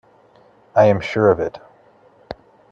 [0.75, 1.59] I am sure of it.